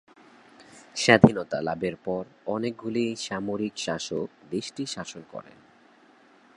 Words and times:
স্বাধীনতা 0.97 1.57
লাভের 1.61 1.95
পর 2.05 2.23
অনেকগুলি 2.45 3.05
সামরিক 3.15 3.73
শাসক 3.77 4.27
দেশটি 4.49 4.83
শাসন 4.85 5.21
করেন। 5.31 5.57